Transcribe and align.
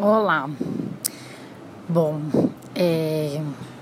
Olá. 0.00 0.48
Bom, 1.88 2.20
é, 2.72 3.40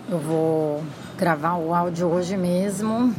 eu 0.08 0.18
vou 0.18 0.82
gravar 1.18 1.56
o 1.56 1.74
áudio 1.74 2.06
hoje 2.06 2.38
mesmo. 2.38 3.14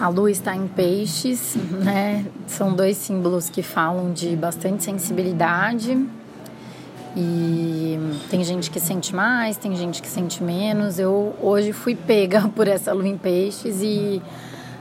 A 0.00 0.08
lua 0.08 0.30
está 0.30 0.56
em 0.56 0.66
peixes, 0.66 1.54
né? 1.84 2.24
São 2.46 2.72
dois 2.72 2.96
símbolos 2.96 3.50
que 3.50 3.62
falam 3.62 4.10
de 4.10 4.34
bastante 4.36 4.84
sensibilidade. 4.84 6.02
E 7.14 7.98
tem 8.30 8.42
gente 8.42 8.70
que 8.70 8.80
sente 8.80 9.14
mais, 9.14 9.58
tem 9.58 9.76
gente 9.76 10.00
que 10.00 10.08
sente 10.08 10.42
menos. 10.42 10.98
Eu 10.98 11.36
hoje 11.42 11.74
fui 11.74 11.94
pega 11.94 12.48
por 12.56 12.66
essa 12.66 12.90
lua 12.94 13.06
em 13.06 13.18
peixes 13.18 13.82
e 13.82 14.22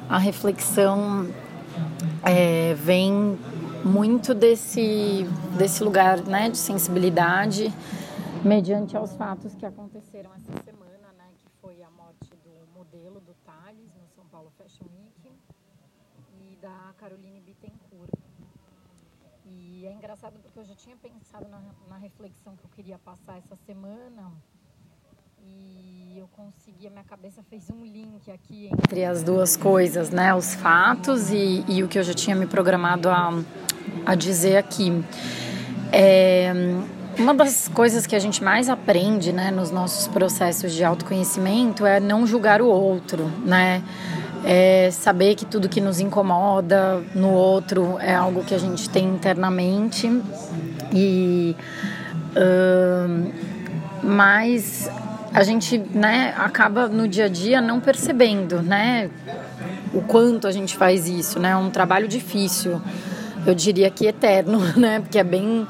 a 0.08 0.18
reflexão 0.18 1.28
é, 2.24 2.74
vem 2.76 3.38
muito 3.88 4.36
desse, 4.36 5.24
desse 5.58 5.84
lugar 5.84 6.22
né, 6.24 6.50
de 6.50 6.58
sensibilidade, 6.58 7.74
mediante 8.44 8.98
aos 8.98 9.16
fatos 9.16 9.56
que 9.56 9.66
aconteceram 9.66 10.30
essa 10.36 10.64
semana, 10.64 11.14
né, 11.18 11.30
que 11.40 11.50
foi 11.62 11.82
a 11.82 11.90
morte 11.90 12.30
do 12.44 12.68
modelo 12.78 13.22
do 13.22 13.34
Thales 13.46 13.90
no 13.96 14.08
São 14.14 14.26
Paulo 14.26 14.52
Fashion 14.58 14.86
Week 15.00 15.34
e 16.42 16.58
da 16.62 16.94
Caroline 16.98 17.40
Bittencourt. 17.40 18.12
E 19.46 19.86
é 19.86 19.94
engraçado 19.94 20.38
porque 20.42 20.60
eu 20.60 20.66
já 20.66 20.76
tinha 20.76 20.98
pensado 20.98 21.48
na, 21.48 21.62
na 21.88 21.98
reflexão 21.98 22.58
que 22.58 22.66
eu 22.66 22.70
queria 22.70 23.00
passar 23.00 23.38
essa 23.38 23.56
semana 23.56 24.34
e 25.48 26.20
eu 26.20 26.28
consegui, 26.36 26.88
a 26.88 26.90
minha 26.90 27.04
cabeça 27.04 27.42
fez 27.50 27.70
um 27.70 27.86
link 27.86 28.30
aqui 28.30 28.70
entre 28.72 29.06
as 29.06 29.24
duas 29.24 29.56
coisas, 29.56 30.10
né? 30.10 30.34
Os 30.34 30.54
fatos 30.56 31.32
e, 31.32 31.64
e 31.68 31.84
o 31.84 31.88
que 31.88 31.98
eu 31.98 32.04
já 32.04 32.14
tinha 32.14 32.36
me 32.36 32.46
programado 32.46 33.10
a, 33.10 33.34
a 34.06 34.16
dizer 34.16 34.58
aqui. 34.58 35.04
É, 35.92 36.52
uma 37.18 37.34
das 37.34 37.68
coisas 37.68 38.06
que 38.06 38.16
a 38.16 38.20
gente 38.20 38.44
mais 38.44 38.70
aprende 38.70 39.34
né, 39.34 39.50
nos 39.50 39.72
nossos 39.72 40.08
processos 40.08 40.74
de 40.74 40.84
autoconhecimento 40.84 41.86
é 41.86 42.00
não 42.00 42.28
julgar 42.28 42.62
o 42.62 42.68
outro, 42.68 43.26
né? 43.46 43.82
É 44.46 44.90
saber 44.92 45.36
que 45.36 45.46
tudo 45.46 45.68
que 45.68 45.82
nos 45.82 46.00
incomoda 46.00 47.02
no 47.16 47.32
outro 47.32 47.98
é 48.00 48.14
algo 48.14 48.44
que 48.44 48.54
a 48.54 48.58
gente 48.58 48.90
tem 48.90 49.06
internamente 49.06 50.08
e 50.94 51.56
uh, 52.36 53.34
mas 54.04 54.90
a 55.34 55.44
gente 55.44 55.78
né, 55.78 56.34
acaba 56.38 56.88
no 56.88 57.08
dia 57.08 57.26
a 57.26 57.30
dia 57.30 57.62
não 57.62 57.80
percebendo 57.80 58.62
né, 58.62 59.10
o 59.94 60.02
quanto 60.02 60.48
a 60.48 60.52
gente 60.52 60.76
faz 60.76 61.08
isso, 61.08 61.40
né? 61.40 61.52
É 61.52 61.56
um 61.56 61.70
trabalho 61.70 62.08
difícil 62.08 62.82
eu 63.48 63.56
diria 63.56 63.90
que 63.90 64.06
eterno, 64.06 64.60
né? 64.76 65.00
Porque 65.00 65.18
é 65.18 65.24
bem. 65.24 65.66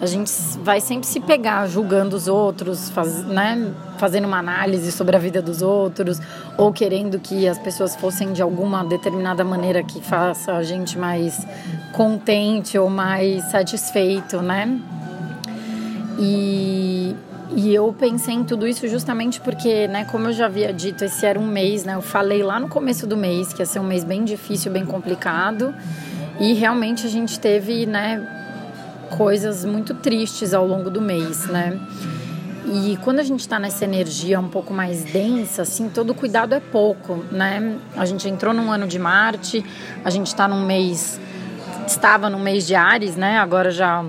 A 0.00 0.06
gente 0.06 0.32
vai 0.64 0.80
sempre 0.80 1.06
se 1.06 1.20
pegar 1.20 1.68
julgando 1.68 2.16
os 2.16 2.26
outros, 2.26 2.90
faz, 2.90 3.24
né? 3.24 3.72
fazendo 3.98 4.26
uma 4.26 4.38
análise 4.38 4.90
sobre 4.90 5.14
a 5.14 5.18
vida 5.18 5.40
dos 5.40 5.62
outros, 5.62 6.20
ou 6.58 6.72
querendo 6.72 7.20
que 7.20 7.46
as 7.46 7.56
pessoas 7.56 7.94
fossem 7.94 8.32
de 8.32 8.42
alguma 8.42 8.84
determinada 8.84 9.44
maneira 9.44 9.80
que 9.84 10.00
faça 10.02 10.54
a 10.54 10.62
gente 10.64 10.98
mais 10.98 11.46
contente 11.92 12.76
ou 12.76 12.90
mais 12.90 13.44
satisfeito, 13.44 14.42
né? 14.42 14.76
E, 16.18 17.14
e 17.54 17.74
eu 17.74 17.94
pensei 17.98 18.34
em 18.34 18.44
tudo 18.44 18.66
isso 18.66 18.88
justamente 18.88 19.40
porque, 19.40 19.86
né, 19.88 20.04
como 20.04 20.28
eu 20.28 20.32
já 20.32 20.46
havia 20.46 20.72
dito, 20.72 21.04
esse 21.04 21.26
era 21.26 21.38
um 21.38 21.46
mês, 21.46 21.84
né? 21.84 21.94
Eu 21.94 22.02
falei 22.02 22.42
lá 22.42 22.58
no 22.58 22.68
começo 22.68 23.06
do 23.06 23.16
mês 23.16 23.52
que 23.52 23.60
ia 23.60 23.66
ser 23.66 23.78
um 23.78 23.84
mês 23.84 24.04
bem 24.04 24.24
difícil, 24.24 24.72
bem 24.72 24.86
complicado. 24.86 25.74
E 26.40 26.54
realmente 26.54 27.06
a 27.06 27.10
gente 27.10 27.38
teve, 27.38 27.84
né, 27.84 28.26
coisas 29.16 29.64
muito 29.64 29.94
tristes 29.94 30.54
ao 30.54 30.66
longo 30.66 30.88
do 30.88 31.00
mês, 31.00 31.46
né? 31.46 31.78
E 32.64 32.96
quando 33.02 33.18
a 33.18 33.22
gente 33.22 33.40
está 33.40 33.58
nessa 33.58 33.84
energia 33.84 34.40
um 34.40 34.48
pouco 34.48 34.72
mais 34.72 35.04
densa, 35.04 35.62
assim, 35.62 35.88
todo 35.88 36.14
cuidado 36.14 36.54
é 36.54 36.60
pouco, 36.60 37.16
né? 37.30 37.76
A 37.96 38.06
gente 38.06 38.28
entrou 38.28 38.54
num 38.54 38.70
ano 38.70 38.86
de 38.86 38.98
Marte, 38.98 39.64
a 40.04 40.10
gente 40.10 40.28
está 40.28 40.48
num 40.48 40.64
mês, 40.64 41.20
estava 41.86 42.30
num 42.30 42.38
mês 42.38 42.66
de 42.66 42.74
Ares, 42.74 43.16
né? 43.16 43.38
Agora 43.38 43.70
já 43.70 44.04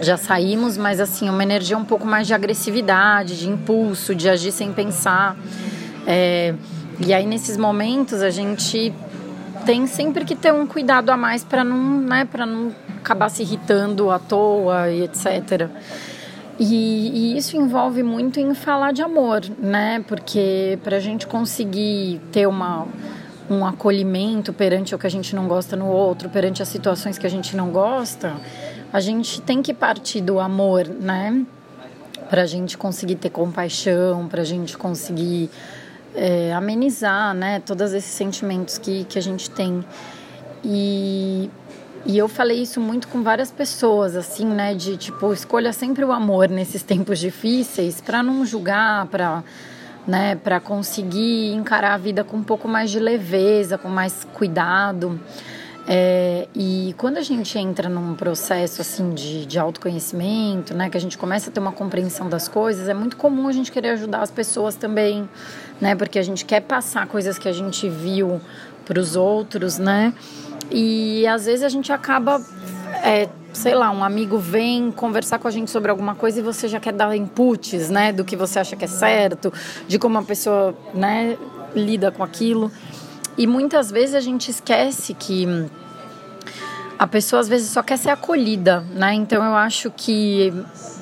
já 0.00 0.16
saímos, 0.16 0.76
mas 0.76 1.00
assim, 1.00 1.28
uma 1.28 1.42
energia 1.42 1.76
um 1.76 1.84
pouco 1.84 2.06
mais 2.06 2.26
de 2.26 2.34
agressividade, 2.34 3.38
de 3.38 3.48
impulso, 3.48 4.14
de 4.14 4.28
agir 4.28 4.52
sem 4.52 4.72
pensar. 4.72 5.36
É, 6.06 6.54
e 7.04 7.12
aí 7.12 7.26
nesses 7.26 7.56
momentos 7.56 8.22
a 8.22 8.30
gente 8.30 8.92
tem 9.64 9.86
sempre 9.86 10.24
que 10.24 10.36
ter 10.36 10.52
um 10.52 10.66
cuidado 10.66 11.10
a 11.10 11.16
mais 11.16 11.42
para 11.42 11.64
não, 11.64 12.00
né, 12.00 12.24
para 12.24 12.46
não 12.46 12.72
acabar 12.98 13.28
se 13.28 13.42
irritando 13.42 14.10
à 14.10 14.18
toa 14.18 14.90
e 14.90 15.02
etc. 15.02 15.68
E, 16.58 17.34
e, 17.34 17.36
isso 17.36 17.56
envolve 17.56 18.02
muito 18.02 18.40
em 18.40 18.54
falar 18.54 18.92
de 18.92 19.02
amor, 19.02 19.42
né? 19.58 20.02
Porque 20.08 20.78
para 20.82 20.96
a 20.96 21.00
gente 21.00 21.26
conseguir 21.26 22.18
ter 22.32 22.46
uma, 22.46 22.86
um 23.50 23.64
acolhimento 23.66 24.52
perante 24.54 24.94
o 24.94 24.98
que 24.98 25.06
a 25.06 25.10
gente 25.10 25.36
não 25.36 25.46
gosta 25.46 25.76
no 25.76 25.86
outro, 25.86 26.30
perante 26.30 26.62
as 26.62 26.68
situações 26.68 27.18
que 27.18 27.26
a 27.26 27.30
gente 27.30 27.54
não 27.54 27.68
gosta, 27.68 28.34
a 28.96 29.00
gente 29.00 29.42
tem 29.42 29.60
que 29.60 29.74
partir 29.74 30.22
do 30.22 30.40
amor, 30.40 30.88
né? 30.88 31.44
Para 32.30 32.40
a 32.40 32.46
gente 32.46 32.78
conseguir 32.78 33.16
ter 33.16 33.28
compaixão, 33.28 34.26
para 34.26 34.40
a 34.40 34.44
gente 34.44 34.74
conseguir 34.74 35.50
é, 36.14 36.54
amenizar, 36.54 37.34
né, 37.34 37.60
todos 37.60 37.92
esses 37.92 38.10
sentimentos 38.10 38.78
que, 38.78 39.04
que 39.04 39.18
a 39.18 39.22
gente 39.22 39.50
tem. 39.50 39.84
E, 40.64 41.50
e 42.06 42.16
eu 42.16 42.26
falei 42.26 42.62
isso 42.62 42.80
muito 42.80 43.06
com 43.08 43.22
várias 43.22 43.50
pessoas, 43.50 44.16
assim, 44.16 44.46
né, 44.46 44.74
de 44.74 44.96
tipo, 44.96 45.30
escolha 45.30 45.74
sempre 45.74 46.02
o 46.02 46.10
amor 46.10 46.48
nesses 46.48 46.82
tempos 46.82 47.18
difíceis 47.18 48.00
para 48.00 48.22
não 48.22 48.46
julgar, 48.46 49.08
para 49.08 49.44
né, 50.06 50.36
para 50.36 50.58
conseguir 50.58 51.52
encarar 51.52 51.92
a 51.92 51.98
vida 51.98 52.24
com 52.24 52.38
um 52.38 52.42
pouco 52.42 52.66
mais 52.66 52.90
de 52.90 52.98
leveza, 52.98 53.76
com 53.76 53.88
mais 53.88 54.26
cuidado. 54.32 55.20
É, 55.88 56.48
e 56.52 56.94
quando 56.98 57.16
a 57.16 57.22
gente 57.22 57.56
entra 57.56 57.88
num 57.88 58.14
processo 58.14 58.80
assim 58.80 59.14
de, 59.14 59.46
de 59.46 59.56
autoconhecimento, 59.56 60.74
né, 60.74 60.90
que 60.90 60.96
a 60.96 61.00
gente 61.00 61.16
começa 61.16 61.48
a 61.48 61.52
ter 61.52 61.60
uma 61.60 61.70
compreensão 61.70 62.28
das 62.28 62.48
coisas, 62.48 62.88
é 62.88 62.94
muito 62.94 63.16
comum 63.16 63.46
a 63.46 63.52
gente 63.52 63.70
querer 63.70 63.90
ajudar 63.90 64.20
as 64.20 64.30
pessoas 64.30 64.74
também, 64.74 65.28
né, 65.80 65.94
porque 65.94 66.18
a 66.18 66.22
gente 66.22 66.44
quer 66.44 66.60
passar 66.60 67.06
coisas 67.06 67.38
que 67.38 67.48
a 67.48 67.52
gente 67.52 67.88
viu 67.88 68.40
para 68.84 68.98
os 68.98 69.14
outros, 69.14 69.78
né, 69.78 70.12
e 70.72 71.24
às 71.28 71.46
vezes 71.46 71.62
a 71.62 71.68
gente 71.68 71.92
acaba, 71.92 72.44
é, 73.04 73.28
sei 73.52 73.76
lá, 73.76 73.92
um 73.92 74.02
amigo 74.02 74.38
vem 74.38 74.90
conversar 74.90 75.38
com 75.38 75.46
a 75.46 75.52
gente 75.52 75.70
sobre 75.70 75.92
alguma 75.92 76.16
coisa 76.16 76.40
e 76.40 76.42
você 76.42 76.66
já 76.66 76.80
quer 76.80 76.94
dar 76.94 77.14
inputs, 77.16 77.90
né, 77.90 78.12
do 78.12 78.24
que 78.24 78.34
você 78.34 78.58
acha 78.58 78.74
que 78.74 78.84
é 78.84 78.88
certo, 78.88 79.52
de 79.86 80.00
como 80.00 80.18
a 80.18 80.22
pessoa, 80.22 80.74
né, 80.92 81.38
lida 81.76 82.10
com 82.10 82.24
aquilo. 82.24 82.72
E 83.38 83.46
muitas 83.46 83.90
vezes 83.90 84.14
a 84.14 84.20
gente 84.20 84.50
esquece 84.50 85.12
que 85.14 85.46
a 86.98 87.06
pessoa 87.06 87.40
às 87.40 87.48
vezes 87.48 87.70
só 87.70 87.82
quer 87.82 87.98
ser 87.98 88.10
acolhida, 88.10 88.80
né? 88.94 89.12
Então 89.14 89.44
eu 89.44 89.54
acho 89.54 89.90
que 89.90 90.52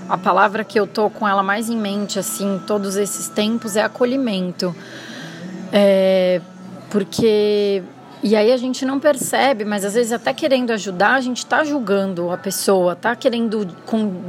a 0.08 0.18
palavra 0.18 0.64
que 0.64 0.78
eu 0.78 0.86
tô 0.86 1.08
com 1.08 1.26
ela 1.26 1.42
mais 1.42 1.70
em 1.70 1.76
mente 1.76 2.18
assim 2.18 2.60
todos 2.66 2.96
esses 2.96 3.28
tempos 3.28 3.76
é 3.76 3.82
acolhimento, 3.82 4.74
é, 5.72 6.40
porque 6.90 7.82
e 8.22 8.34
aí 8.34 8.50
a 8.50 8.56
gente 8.56 8.84
não 8.84 8.98
percebe, 8.98 9.64
mas 9.64 9.84
às 9.84 9.94
vezes 9.94 10.10
até 10.10 10.32
querendo 10.32 10.72
ajudar 10.72 11.14
a 11.14 11.20
gente 11.20 11.38
está 11.38 11.62
julgando 11.62 12.30
a 12.30 12.36
pessoa, 12.36 12.96
tá 12.96 13.14
querendo 13.14 13.64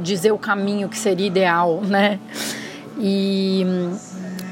dizer 0.02 0.32
o 0.32 0.38
caminho 0.38 0.88
que 0.88 0.98
seria 0.98 1.26
ideal, 1.26 1.80
né? 1.82 2.20
E 2.98 3.66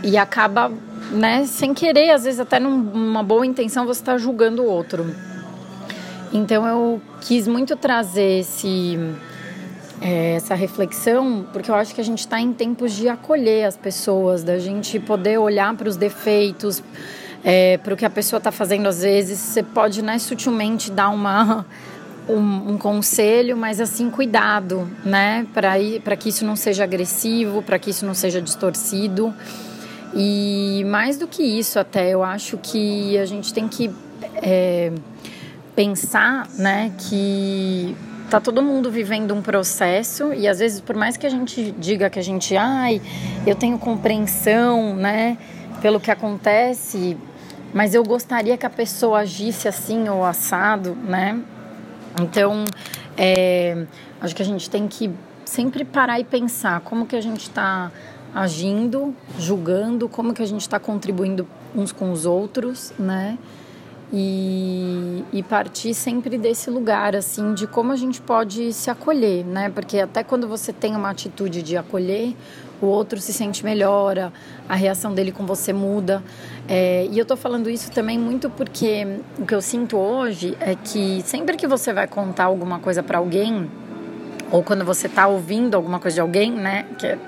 e 0.03 0.19
acaba 0.19 0.71
né, 1.11 1.45
sem 1.47 1.75
querer, 1.75 2.11
às 2.11 2.25
vezes 2.25 2.41
até 2.41 2.59
numa 2.59 3.23
boa 3.23 3.47
intenção, 3.47 3.87
você 3.87 4.01
está 4.01 4.17
julgando 4.19 4.63
o 4.63 4.67
outro. 4.67 5.15
Então 6.33 6.67
eu 6.67 7.01
quis 7.21 7.47
muito 7.47 7.77
trazer 7.77 8.41
esse, 8.41 8.99
é, 10.01 10.35
essa 10.35 10.55
reflexão, 10.55 11.47
porque 11.53 11.71
eu 11.71 11.75
acho 11.75 11.95
que 11.95 12.01
a 12.01 12.05
gente 12.05 12.21
está 12.21 12.41
em 12.41 12.53
tempos 12.53 12.93
de 12.93 13.09
acolher 13.09 13.65
as 13.65 13.77
pessoas, 13.77 14.43
da 14.43 14.59
gente 14.59 14.99
poder 14.99 15.39
olhar 15.39 15.75
para 15.77 15.89
os 15.89 15.97
defeitos, 15.97 16.83
é, 17.45 17.79
para 17.79 17.95
o 17.95 17.97
que 17.97 18.05
a 18.05 18.11
pessoa 18.11 18.39
está 18.39 18.51
fazendo 18.51 18.89
às 18.89 19.03
vezes. 19.03 19.39
Você 19.39 19.63
pode, 19.63 20.03
né, 20.03 20.19
sutilmente 20.19 20.91
dar 20.91 21.11
uma 21.11 21.65
um, 22.29 22.73
um, 22.73 22.79
conselho, 22.79 23.57
mas 23.57 23.81
assim, 23.81 24.11
cuidado, 24.11 24.91
né? 25.05 25.47
Para 25.53 26.17
que 26.17 26.31
isso 26.31 26.45
não 26.45 26.57
seja 26.57 26.83
agressivo, 26.83 27.63
para 27.63 27.79
que 27.79 27.91
isso 27.91 28.05
não 28.05 28.15
seja 28.15 28.41
distorcido. 28.43 29.33
E 30.17 30.85
mais 30.87 31.19
do 31.19 31.27
que 31.27 31.43
isso, 31.43 31.79
até 31.79 32.11
eu 32.11 32.23
acho 32.23 32.57
que 32.59 33.19
a 33.19 33.27
gente 33.27 33.53
tem 33.53 33.67
que 33.67 33.91
é, 34.37 34.93
pensar, 35.75 36.49
né, 36.57 36.93
que 36.99 37.97
tá 38.31 38.41
todo 38.41 38.63
mundo 38.63 38.91
vivendo 38.91 39.35
um 39.35 39.43
processo 39.43 40.33
e 40.33 40.49
às 40.49 40.59
vezes 40.59 40.81
por 40.81 40.97
mais 40.97 41.17
que 41.17 41.27
a 41.27 41.31
gente 41.31 41.73
diga 41.73 42.09
que 42.09 42.19
a 42.19 42.23
gente, 42.23 42.57
ai, 42.57 43.03
eu 43.47 43.55
tenho 43.55 43.79
compreensão, 43.79 44.95
né, 44.95 45.37
pelo 45.83 45.99
que 45.99 46.11
acontece, 46.11 47.17
mas 47.73 47.93
eu 47.93 48.05
gostaria 48.05 48.57
que 48.57 48.65
a 48.65 48.71
pessoa 48.71 49.19
agisse 49.21 49.67
assim 49.67 50.09
ou 50.09 50.25
assado, 50.25 50.95
né? 50.95 51.41
Então, 52.23 52.65
é, 53.19 53.85
acho 54.21 54.35
que 54.35 54.43
a 54.43 54.45
gente 54.45 54.71
tem 54.71 54.87
que 54.87 55.11
sempre 55.45 55.85
parar 55.85 56.21
e 56.21 56.25
pensar 56.25 56.81
como 56.81 57.05
que 57.05 57.17
a 57.17 57.21
gente 57.21 57.43
está 57.43 57.91
agindo, 58.35 59.15
julgando, 59.39 60.09
como 60.09 60.35
que 60.35 60.43
a 60.43 60.47
gente 60.47 60.63
está 60.63 60.79
contribuindo 60.81 61.47
uns 61.75 61.93
com 61.93 62.11
os 62.11 62.27
outros, 62.27 62.93
né? 62.99 63.39
E, 64.13 65.25
e, 65.33 65.43
partir 65.43 65.95
sempre 65.95 66.39
desse 66.39 66.71
lugar, 66.71 67.17
assim, 67.17 67.55
de 67.55 67.67
como 67.67 67.91
a 67.91 67.97
gente 67.97 68.21
pode 68.21 68.73
se 68.73 68.91
acolher, 68.91 69.45
né? 69.45 69.71
Porque 69.71 69.99
até 69.99 70.23
quando 70.23 70.47
você 70.47 70.73
tem 70.73 70.95
uma 70.95 71.11
atitude 71.11 71.63
de 71.63 71.77
acolher, 71.77 72.35
o 72.81 72.87
outro 72.87 73.21
se 73.21 73.33
sente 73.33 73.65
melhor, 73.65 74.31
a 74.69 74.75
reação 74.75 75.15
dele 75.15 75.33
com 75.33 75.47
você 75.47 75.73
muda. 75.73 76.23
É, 76.69 77.09
e 77.11 77.19
eu 77.19 77.25
tô 77.25 77.37
falando 77.37 77.69
isso 77.69 77.91
também 77.91 78.19
muito 78.19 78.49
porque 78.51 79.21
o 79.39 79.47
que 79.47 79.55
eu 79.55 79.63
sinto 79.63 79.97
hoje 79.97 80.57
é 80.61 80.75
que 80.77 81.23
sempre 81.23 81.57
que 81.57 81.67
você 81.67 81.93
vai 81.93 82.07
contar 82.07 82.45
alguma 82.45 82.79
coisa 82.79 83.03
para 83.03 83.19
alguém, 83.19 83.69
ou 84.53 84.63
quando 84.63 84.85
você 84.85 85.09
tá 85.09 85.27
ouvindo 85.27 85.75
alguma 85.75 85.99
coisa 85.99 86.17
de 86.17 86.21
alguém, 86.21 86.53
né? 86.53 86.87
Que, 86.99 87.07
é, 87.07 87.19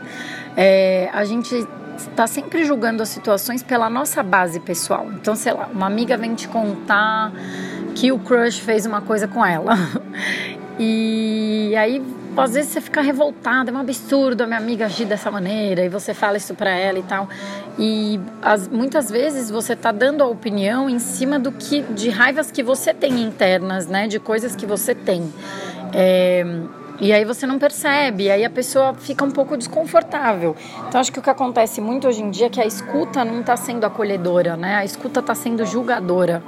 a 1.13 1.25
gente 1.25 1.67
está 1.97 2.27
sempre 2.27 2.65
julgando 2.65 3.03
as 3.03 3.09
situações 3.09 3.63
pela 3.63 3.89
nossa 3.89 4.23
base 4.23 4.61
pessoal. 4.61 5.07
Então, 5.13 5.35
sei 5.35 5.53
lá, 5.53 5.69
uma 5.73 5.87
amiga 5.87 6.17
vem 6.17 6.35
te 6.35 6.49
contar 6.49 7.33
que 7.95 8.13
o 8.13 8.19
crush 8.19 8.59
fez 8.59 8.87
uma 8.87 9.01
coisa 9.01 9.27
com 9.27 9.45
ela. 9.45 9.75
E 10.79 11.75
aí, 11.75 12.03
às 12.37 12.53
vezes 12.53 12.71
você 12.71 12.83
fica 12.83 13.01
revoltada, 13.01 13.71
é 13.71 13.75
um 13.75 13.79
absurdo 13.79 14.43
a 14.43 14.47
minha 14.47 14.59
amiga 14.59 14.85
agir 14.85 15.07
dessa 15.07 15.31
maneira, 15.31 15.83
e 15.83 15.89
você 15.89 16.13
fala 16.13 16.37
isso 16.37 16.55
para 16.55 16.71
ela 16.71 16.99
e 16.99 17.03
tal. 17.03 17.29
E 17.79 18.21
as, 18.43 18.69
muitas 18.69 19.11
vezes 19.11 19.51
você 19.51 19.75
tá 19.75 19.91
dando 19.91 20.23
a 20.23 20.27
opinião 20.27 20.91
em 20.91 20.99
cima 20.99 21.39
do 21.39 21.51
que 21.51 21.81
de 21.81 22.11
raivas 22.11 22.51
que 22.51 22.63
você 22.63 22.93
tem 22.93 23.23
internas, 23.23 23.87
né, 23.87 24.07
de 24.07 24.19
coisas 24.19 24.55
que 24.55 24.67
você 24.67 24.95
tem. 24.95 25.33
É, 25.95 26.45
e 27.01 27.13
aí 27.13 27.25
você 27.25 27.47
não 27.47 27.59
percebe, 27.59 28.25
e 28.25 28.31
aí 28.31 28.45
a 28.45 28.51
pessoa 28.51 28.95
fica 28.95 29.25
um 29.25 29.31
pouco 29.31 29.57
desconfortável. 29.57 30.57
Então 30.89 31.01
acho 31.01 31.13
que 31.13 31.19
o 31.19 31.23
que 31.23 31.31
acontece 31.31 31.81
muito 31.81 32.09
hoje 32.09 32.23
em 32.23 32.31
dia 32.31 32.47
é 32.47 32.49
que 32.51 32.61
a 32.61 32.67
escuta 32.67 33.25
não 33.25 33.41
está 33.41 33.57
sendo 33.57 33.85
acolhedora, 33.85 34.57
né? 34.57 34.77
A 34.77 34.85
escuta 34.85 35.21
está 35.21 35.35
sendo 35.35 35.65
julgadora. 35.67 36.43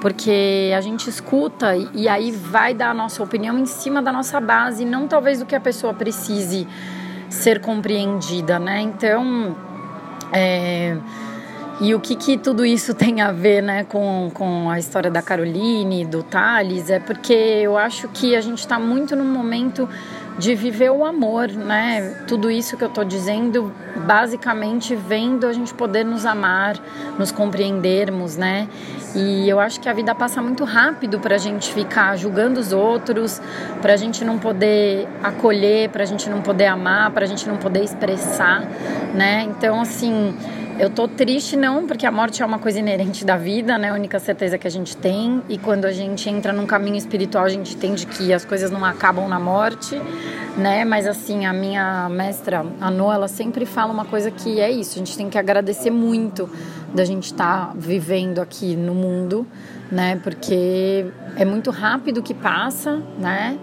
Porque 0.00 0.72
a 0.76 0.80
gente 0.80 1.08
escuta 1.08 1.74
e 1.94 2.06
aí 2.06 2.30
vai 2.30 2.74
dar 2.74 2.90
a 2.90 2.94
nossa 2.94 3.22
opinião 3.22 3.58
em 3.58 3.66
cima 3.66 4.02
da 4.02 4.12
nossa 4.12 4.40
base, 4.40 4.84
não 4.84 5.08
talvez 5.08 5.38
do 5.38 5.46
que 5.46 5.54
a 5.54 5.60
pessoa 5.60 5.94
precise 5.94 6.68
ser 7.30 7.60
compreendida, 7.60 8.58
né? 8.58 8.80
Então, 8.82 9.56
é 10.32 10.96
e 11.80 11.94
o 11.94 12.00
que, 12.00 12.16
que 12.16 12.38
tudo 12.38 12.64
isso 12.64 12.92
tem 12.94 13.20
a 13.20 13.32
ver 13.32 13.62
né, 13.62 13.84
com, 13.84 14.30
com 14.32 14.70
a 14.70 14.78
história 14.78 15.10
da 15.10 15.22
Caroline, 15.22 16.04
do 16.04 16.22
Thales, 16.22 16.90
é 16.90 16.98
porque 16.98 17.32
eu 17.32 17.76
acho 17.76 18.08
que 18.08 18.34
a 18.34 18.40
gente 18.40 18.60
está 18.60 18.78
muito 18.78 19.14
no 19.14 19.24
momento 19.24 19.88
de 20.38 20.54
viver 20.54 20.90
o 20.90 21.04
amor, 21.04 21.48
né? 21.48 22.24
Tudo 22.28 22.50
isso 22.50 22.76
que 22.76 22.84
eu 22.84 22.88
estou 22.88 23.04
dizendo, 23.04 23.72
basicamente 24.06 24.94
vendo 24.94 25.46
a 25.46 25.52
gente 25.52 25.72
poder 25.72 26.04
nos 26.04 26.26
amar, 26.26 26.76
nos 27.18 27.32
compreendermos, 27.32 28.36
né? 28.36 28.68
E 29.14 29.48
eu 29.48 29.58
acho 29.58 29.80
que 29.80 29.88
a 29.88 29.94
vida 29.94 30.14
passa 30.14 30.42
muito 30.42 30.62
rápido 30.64 31.18
para 31.18 31.36
a 31.36 31.38
gente 31.38 31.72
ficar 31.72 32.16
julgando 32.16 32.60
os 32.60 32.70
outros, 32.70 33.40
para 33.80 33.94
a 33.94 33.96
gente 33.96 34.26
não 34.26 34.38
poder 34.38 35.08
acolher, 35.22 35.88
para 35.88 36.02
a 36.02 36.06
gente 36.06 36.28
não 36.28 36.42
poder 36.42 36.66
amar, 36.66 37.10
para 37.12 37.24
a 37.24 37.28
gente 37.28 37.48
não 37.48 37.56
poder 37.56 37.82
expressar, 37.82 38.60
né? 39.14 39.46
Então, 39.48 39.80
assim 39.80 40.34
eu 40.78 40.90
tô 40.90 41.08
triste 41.08 41.56
não, 41.56 41.86
porque 41.86 42.04
a 42.04 42.10
morte 42.10 42.42
é 42.42 42.46
uma 42.46 42.58
coisa 42.58 42.78
inerente 42.78 43.24
da 43.24 43.36
vida, 43.36 43.78
né? 43.78 43.90
A 43.90 43.94
única 43.94 44.18
certeza 44.18 44.58
que 44.58 44.66
a 44.66 44.70
gente 44.70 44.94
tem. 44.96 45.42
E 45.48 45.56
quando 45.56 45.86
a 45.86 45.92
gente 45.92 46.28
entra 46.28 46.52
num 46.52 46.66
caminho 46.66 46.96
espiritual, 46.96 47.44
a 47.44 47.48
gente 47.48 47.74
entende 47.74 48.06
que 48.06 48.32
as 48.32 48.44
coisas 48.44 48.70
não 48.70 48.84
acabam 48.84 49.26
na 49.26 49.40
morte, 49.40 50.00
né? 50.56 50.84
Mas 50.84 51.06
assim, 51.06 51.46
a 51.46 51.52
minha 51.52 52.08
mestra, 52.10 52.64
a 52.78 52.90
Noa, 52.90 53.14
ela 53.14 53.28
sempre 53.28 53.64
fala 53.64 53.90
uma 53.90 54.04
coisa 54.04 54.30
que 54.30 54.60
é 54.60 54.70
isso. 54.70 54.96
A 54.96 54.98
gente 54.98 55.16
tem 55.16 55.30
que 55.30 55.38
agradecer 55.38 55.90
muito 55.90 56.48
da 56.92 57.04
gente 57.04 57.26
estar 57.26 57.68
tá 57.68 57.72
vivendo 57.74 58.40
aqui 58.40 58.76
no 58.76 58.94
mundo, 58.94 59.46
né? 59.90 60.20
Porque 60.22 61.06
é 61.36 61.44
muito 61.46 61.70
rápido 61.70 62.22
que 62.22 62.34
passa, 62.34 63.02
né? 63.18 63.58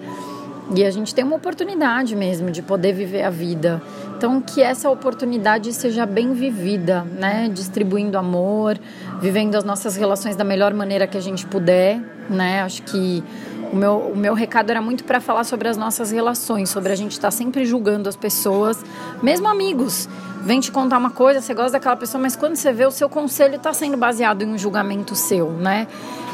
E 0.76 0.84
a 0.84 0.90
gente 0.90 1.14
tem 1.14 1.24
uma 1.24 1.36
oportunidade 1.36 2.16
mesmo 2.16 2.50
de 2.50 2.62
poder 2.62 2.94
viver 2.94 3.24
a 3.24 3.30
vida. 3.30 3.82
Então, 4.24 4.40
que 4.40 4.62
essa 4.62 4.90
oportunidade 4.90 5.74
seja 5.74 6.06
bem 6.06 6.32
vivida, 6.32 7.04
né? 7.04 7.50
Distribuindo 7.54 8.18
amor, 8.18 8.80
vivendo 9.20 9.56
as 9.56 9.66
nossas 9.66 9.98
relações 9.98 10.38
da 10.38 10.46
melhor 10.46 10.74
maneira 10.74 11.06
que 11.06 11.18
a 11.18 11.22
gente 11.22 11.46
puder, 11.46 12.00
né? 12.30 12.62
Acho 12.62 12.84
que 12.84 13.22
o 13.70 13.76
meu, 13.76 13.98
o 13.98 14.16
meu 14.16 14.34
recado 14.34 14.70
era 14.70 14.82
muito 14.82 15.04
para 15.04 15.20
falar 15.20 15.44
sobre 15.44 15.68
as 15.68 15.76
nossas 15.76 16.10
relações, 16.10 16.70
sobre 16.70 16.94
a 16.94 16.96
gente 16.96 17.12
estar 17.12 17.28
tá 17.28 17.32
sempre 17.32 17.66
julgando 17.66 18.08
as 18.08 18.16
pessoas, 18.16 18.82
mesmo 19.22 19.46
amigos. 19.50 20.08
Vem 20.46 20.62
te 20.62 20.72
contar 20.72 21.00
uma 21.00 21.12
coisa, 21.12 21.42
você 21.42 21.54
gosta 21.54 21.74
daquela 21.74 21.98
pessoa, 21.98 22.22
mas 22.22 22.34
quando 22.34 22.56
você 22.56 22.72
vê, 22.72 22.86
o 22.86 22.92
seu 22.92 23.10
conselho 23.10 23.58
está 23.58 23.74
sendo 23.74 23.98
baseado 23.98 24.42
em 24.42 24.54
um 24.54 24.58
julgamento 24.58 25.16
seu, 25.16 25.52
né? 25.52 25.86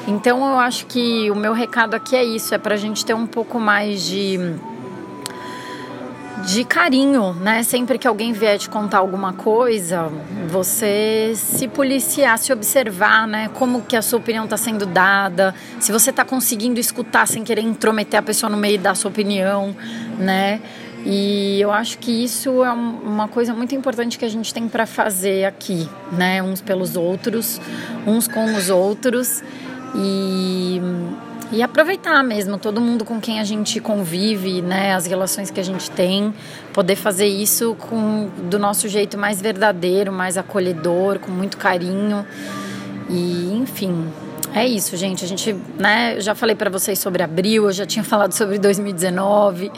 Então 0.08 0.48
eu 0.48 0.60
acho 0.60 0.86
que 0.86 1.32
o 1.32 1.36
meu 1.36 1.54
recado 1.54 1.96
aqui 1.96 2.16
é 2.16 2.24
isso, 2.24 2.54
é 2.54 2.60
para 2.60 2.76
a 2.76 2.78
gente 2.78 3.04
ter 3.04 3.16
um 3.16 3.26
pouco 3.26 3.60
mais 3.60 4.04
de 4.04 4.38
de 6.46 6.64
carinho, 6.64 7.34
né? 7.34 7.64
Sempre 7.64 7.98
que 7.98 8.08
alguém 8.08 8.32
vier 8.32 8.58
te 8.58 8.70
contar 8.70 9.00
alguma 9.00 9.34
coisa, 9.34 10.12
você 10.48 11.34
se 11.36 11.68
policiar, 11.68 12.38
se 12.38 12.52
observar, 12.52 13.28
né? 13.28 13.50
Como 13.54 13.82
que 13.82 13.96
a 13.96 14.02
sua 14.02 14.20
opinião 14.20 14.46
está 14.46 14.58
sendo 14.58 14.86
dada, 14.86 15.54
se 15.80 15.92
você 15.92 16.10
está 16.10 16.24
conseguindo 16.24 16.80
escutar 16.80 17.28
sem 17.28 17.44
querer 17.44 17.62
intrometer 17.62 18.20
a 18.20 18.24
pessoa 18.24 18.50
no 18.50 18.58
meio 18.58 18.80
da 18.80 18.96
sua 18.96 19.12
opinião, 19.12 19.76
né? 20.18 20.62
E 21.06 21.62
eu 21.62 21.72
acho 21.72 21.98
que 21.98 22.24
isso 22.24 22.64
é 22.64 22.72
uma 22.72 23.28
coisa 23.28 23.54
muito 23.54 23.74
importante 23.74 24.18
que 24.20 24.26
a 24.26 24.30
gente 24.30 24.54
tem 24.54 24.68
para 24.68 24.86
fazer 24.86 25.46
aqui, 25.46 25.88
né? 26.12 26.44
Uns 26.44 26.62
pelos 26.62 26.96
outros, 26.96 27.60
uns 28.06 28.28
com 28.28 28.54
os 28.56 28.70
outros 28.70 29.42
e, 29.96 30.82
e 31.52 31.64
aproveitar 31.64 32.24
mesmo 32.24 32.58
todo 32.58 32.80
mundo 32.80 33.04
com 33.04 33.20
quem 33.20 33.40
a 33.40 33.44
gente 33.44 33.80
convive, 33.80 34.62
né, 34.62 34.94
as 34.94 35.06
relações 35.06 35.50
que 35.50 35.60
a 35.60 35.64
gente 35.64 35.90
tem, 35.92 36.34
poder 36.74 36.96
fazer 36.96 37.28
isso 37.28 37.76
com 37.76 38.30
do 38.50 38.60
nosso 38.60 38.88
jeito 38.88 39.18
mais 39.18 39.42
verdadeiro, 39.42 40.12
mais 40.12 40.38
acolhedor, 40.38 41.20
com 41.20 41.32
muito 41.32 41.58
carinho. 41.58 42.26
E, 43.10 43.54
enfim, 43.56 44.08
é 44.54 44.68
isso, 44.68 44.96
gente. 44.96 45.26
A 45.26 45.28
gente, 45.28 45.56
né, 45.78 46.18
eu 46.18 46.22
já 46.22 46.36
falei 46.36 46.56
para 46.56 46.70
vocês 46.70 47.00
sobre 47.00 47.24
abril, 47.24 47.66
eu 47.66 47.72
já 47.72 47.86
tinha 47.86 48.04
falado 48.04 48.34
sobre 48.34 48.60
2019. 48.60 49.72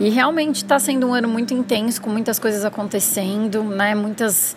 E 0.00 0.08
realmente 0.08 0.56
está 0.56 0.78
sendo 0.78 1.08
um 1.08 1.14
ano 1.14 1.28
muito 1.28 1.54
intenso, 1.54 2.02
com 2.02 2.10
muitas 2.10 2.38
coisas 2.38 2.64
acontecendo, 2.64 3.62
né? 3.62 3.94
Muitas 3.94 4.56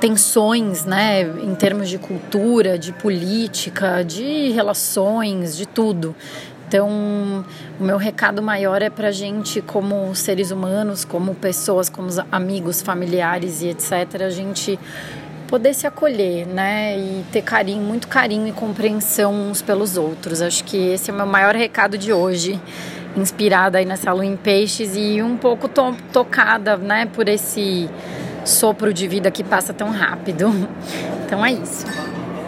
tensões, 0.00 0.84
né, 0.84 1.22
em 1.22 1.54
termos 1.54 1.88
de 1.88 1.98
cultura, 1.98 2.78
de 2.78 2.92
política, 2.92 4.02
de 4.02 4.50
relações, 4.50 5.56
de 5.56 5.66
tudo. 5.66 6.16
Então, 6.66 7.44
o 7.78 7.84
meu 7.84 7.96
recado 7.96 8.40
maior 8.40 8.80
é 8.80 8.88
para 8.88 9.08
a 9.08 9.12
gente, 9.12 9.60
como 9.60 10.14
seres 10.14 10.50
humanos, 10.50 11.04
como 11.04 11.34
pessoas, 11.34 11.88
como 11.88 12.08
amigos, 12.30 12.80
familiares 12.80 13.60
e 13.60 13.68
etc., 13.68 14.22
a 14.24 14.30
gente 14.30 14.78
poder 15.48 15.74
se 15.74 15.84
acolher, 15.84 16.46
né, 16.46 16.96
e 16.96 17.24
ter 17.32 17.42
carinho, 17.42 17.82
muito 17.82 18.06
carinho 18.06 18.46
e 18.46 18.52
compreensão 18.52 19.34
uns 19.34 19.60
pelos 19.60 19.96
outros. 19.96 20.40
Acho 20.40 20.62
que 20.62 20.76
esse 20.76 21.10
é 21.10 21.12
o 21.12 21.16
meu 21.16 21.26
maior 21.26 21.56
recado 21.56 21.98
de 21.98 22.12
hoje, 22.12 22.58
inspirada 23.16 23.78
aí 23.78 23.84
nessa 23.84 24.12
lua 24.12 24.24
em 24.24 24.36
peixes 24.36 24.94
e 24.96 25.20
um 25.20 25.36
pouco 25.36 25.68
to 25.68 25.96
tocada, 26.12 26.76
né, 26.76 27.04
por 27.04 27.28
esse 27.28 27.90
sopro 28.50 28.92
de 28.92 29.06
vida 29.08 29.30
que 29.30 29.42
passa 29.42 29.72
tão 29.72 29.90
rápido. 29.90 30.52
Então 31.30 31.46
é 31.46 31.52
isso. 31.52 31.86